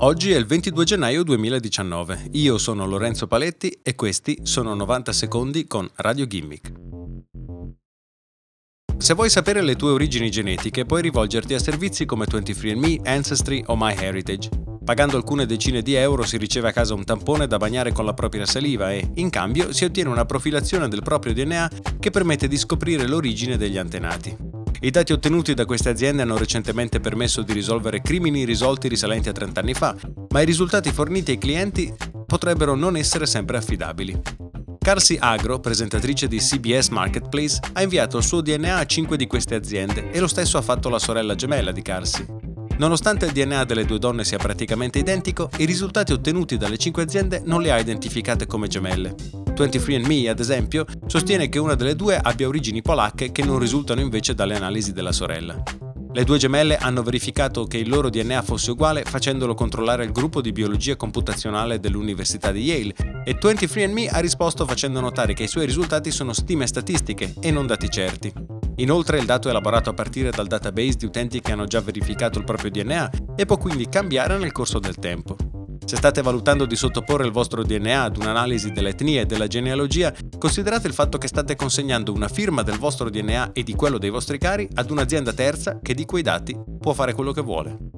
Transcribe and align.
Oggi 0.00 0.30
è 0.32 0.36
il 0.36 0.44
22 0.44 0.84
gennaio 0.84 1.22
2019. 1.22 2.28
Io 2.32 2.58
sono 2.58 2.86
Lorenzo 2.86 3.26
Paletti 3.26 3.78
e 3.82 3.94
questi 3.94 4.40
sono 4.42 4.74
90 4.74 5.10
secondi 5.10 5.66
con 5.66 5.88
Radio 5.94 6.26
Gimmick. 6.26 6.70
Se 8.98 9.14
vuoi 9.14 9.30
sapere 9.30 9.62
le 9.62 9.74
tue 9.74 9.92
origini 9.92 10.30
genetiche, 10.30 10.84
puoi 10.84 11.00
rivolgerti 11.00 11.54
a 11.54 11.58
servizi 11.58 12.04
come 12.04 12.26
23andMe, 12.26 13.08
Ancestry 13.08 13.62
o 13.68 13.74
MyHeritage. 13.74 14.50
Pagando 14.84 15.16
alcune 15.16 15.46
decine 15.46 15.80
di 15.80 15.94
euro 15.94 16.24
si 16.24 16.36
riceve 16.36 16.68
a 16.68 16.72
casa 16.72 16.92
un 16.92 17.04
tampone 17.04 17.46
da 17.46 17.56
bagnare 17.56 17.92
con 17.92 18.04
la 18.04 18.12
propria 18.12 18.44
saliva 18.44 18.92
e, 18.92 19.12
in 19.14 19.30
cambio, 19.30 19.72
si 19.72 19.84
ottiene 19.84 20.10
una 20.10 20.26
profilazione 20.26 20.88
del 20.88 21.02
proprio 21.02 21.32
DNA 21.32 21.70
che 21.98 22.10
permette 22.10 22.48
di 22.48 22.58
scoprire 22.58 23.08
l'origine 23.08 23.56
degli 23.56 23.78
antenati. 23.78 24.36
I 24.80 24.90
dati 24.90 25.12
ottenuti 25.12 25.54
da 25.54 25.64
queste 25.64 25.88
aziende 25.88 26.22
hanno 26.22 26.36
recentemente 26.36 27.00
permesso 27.00 27.42
di 27.42 27.52
risolvere 27.54 28.02
crimini 28.02 28.44
risolti 28.44 28.88
risalenti 28.88 29.30
a 29.30 29.32
30 29.32 29.60
anni 29.60 29.72
fa, 29.72 29.96
ma 30.28 30.40
i 30.40 30.44
risultati 30.44 30.92
forniti 30.92 31.30
ai 31.30 31.38
clienti 31.38 31.94
potrebbero 32.26 32.74
non 32.74 32.96
essere 32.96 33.24
sempre 33.24 33.56
affidabili. 33.56 34.20
Carsi 34.78 35.16
Agro, 35.18 35.58
presentatrice 35.58 36.28
di 36.28 36.38
CBS 36.38 36.88
Marketplace, 36.88 37.58
ha 37.72 37.82
inviato 37.82 38.18
il 38.18 38.22
suo 38.22 38.40
DNA 38.40 38.76
a 38.76 38.86
5 38.86 39.16
di 39.16 39.26
queste 39.26 39.54
aziende 39.54 40.10
e 40.10 40.20
lo 40.20 40.28
stesso 40.28 40.58
ha 40.58 40.62
fatto 40.62 40.88
la 40.88 40.98
sorella 40.98 41.34
gemella 41.34 41.72
di 41.72 41.82
Carsi. 41.82 42.24
Nonostante 42.78 43.24
il 43.24 43.32
DNA 43.32 43.64
delle 43.64 43.86
due 43.86 43.98
donne 43.98 44.24
sia 44.24 44.38
praticamente 44.38 44.98
identico, 44.98 45.48
i 45.56 45.64
risultati 45.64 46.12
ottenuti 46.12 46.58
dalle 46.58 46.76
cinque 46.76 47.02
aziende 47.02 47.42
non 47.44 47.62
le 47.62 47.72
ha 47.72 47.78
identificate 47.78 48.46
come 48.46 48.68
gemelle. 48.68 49.45
23andMe, 49.56 50.28
ad 50.28 50.38
esempio, 50.38 50.84
sostiene 51.06 51.48
che 51.48 51.58
una 51.58 51.74
delle 51.74 51.96
due 51.96 52.18
abbia 52.18 52.46
origini 52.46 52.82
polacche 52.82 53.32
che 53.32 53.42
non 53.42 53.58
risultano 53.58 54.02
invece 54.02 54.34
dalle 54.34 54.54
analisi 54.54 54.92
della 54.92 55.12
sorella. 55.12 55.62
Le 56.12 56.24
due 56.24 56.38
gemelle 56.38 56.76
hanno 56.76 57.02
verificato 57.02 57.64
che 57.64 57.78
il 57.78 57.88
loro 57.88 58.08
DNA 58.08 58.40
fosse 58.40 58.70
uguale 58.70 59.04
facendolo 59.04 59.54
controllare 59.54 60.02
al 60.04 60.12
gruppo 60.12 60.40
di 60.40 60.52
biologia 60.52 60.96
computazionale 60.96 61.78
dell'Università 61.78 62.52
di 62.52 62.62
Yale 62.62 62.94
e 63.24 63.36
23andMe 63.38 64.08
ha 64.10 64.18
risposto 64.20 64.64
facendo 64.66 65.00
notare 65.00 65.34
che 65.34 65.42
i 65.42 65.48
suoi 65.48 65.66
risultati 65.66 66.10
sono 66.10 66.32
stime 66.32 66.66
statistiche 66.66 67.34
e 67.40 67.50
non 67.50 67.66
dati 67.66 67.90
certi. 67.90 68.32
Inoltre 68.76 69.18
il 69.18 69.26
dato 69.26 69.48
è 69.48 69.50
elaborato 69.50 69.90
a 69.90 69.94
partire 69.94 70.30
dal 70.30 70.46
database 70.46 70.96
di 70.96 71.06
utenti 71.06 71.40
che 71.40 71.52
hanno 71.52 71.66
già 71.66 71.80
verificato 71.80 72.38
il 72.38 72.44
proprio 72.44 72.70
DNA 72.70 73.10
e 73.36 73.44
può 73.46 73.56
quindi 73.58 73.88
cambiare 73.88 74.38
nel 74.38 74.52
corso 74.52 74.78
del 74.78 74.96
tempo. 74.96 75.36
Se 75.86 75.94
state 75.94 76.20
valutando 76.20 76.66
di 76.66 76.74
sottoporre 76.74 77.26
il 77.26 77.30
vostro 77.30 77.62
DNA 77.62 78.02
ad 78.02 78.16
un'analisi 78.16 78.72
dell'etnia 78.72 79.20
e 79.20 79.26
della 79.26 79.46
genealogia, 79.46 80.12
considerate 80.36 80.88
il 80.88 80.92
fatto 80.92 81.16
che 81.16 81.28
state 81.28 81.54
consegnando 81.54 82.12
una 82.12 82.26
firma 82.26 82.62
del 82.62 82.76
vostro 82.76 83.08
DNA 83.08 83.52
e 83.52 83.62
di 83.62 83.72
quello 83.76 83.96
dei 83.96 84.10
vostri 84.10 84.36
cari 84.36 84.68
ad 84.74 84.90
un'azienda 84.90 85.32
terza 85.32 85.78
che 85.80 85.94
di 85.94 86.04
quei 86.04 86.22
dati 86.22 86.58
può 86.80 86.92
fare 86.92 87.14
quello 87.14 87.30
che 87.30 87.40
vuole. 87.40 87.95